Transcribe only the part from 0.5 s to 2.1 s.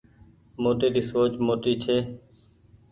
موٽي ري سوچ موٽي ڇي